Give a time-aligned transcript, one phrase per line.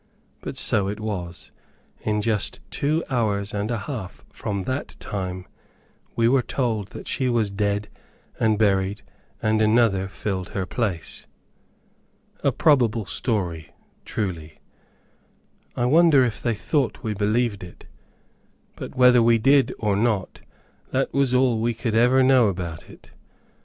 [0.41, 1.51] But so it was.
[1.99, 5.45] In just two hours and a half from that time,
[6.15, 7.87] we were told that she was dead
[8.39, 9.03] and buried,
[9.43, 11.27] and another filled her place!
[12.43, 14.57] A probable story, truly!
[15.77, 17.85] I wonder if they thought we believed it!
[18.75, 20.41] But whether we did or not,
[20.89, 23.11] that was all we could ever know about it.